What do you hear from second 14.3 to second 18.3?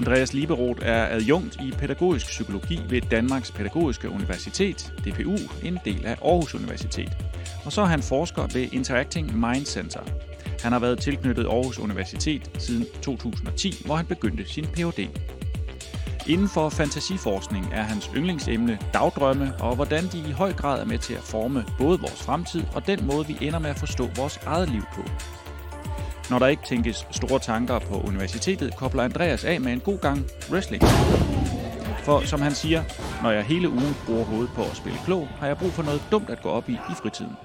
sin Ph.D. Inden for fantasiforskning er hans